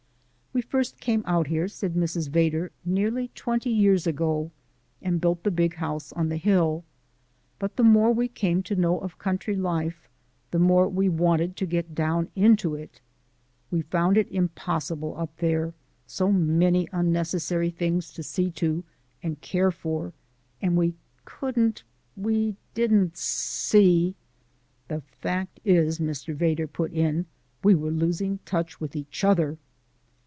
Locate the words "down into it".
11.95-12.99